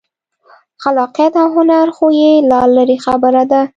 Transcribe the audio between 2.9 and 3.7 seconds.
خبره ده.